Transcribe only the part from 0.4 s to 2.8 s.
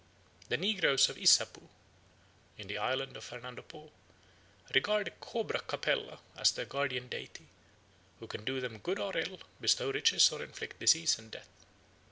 The negroes of Issapoo, in the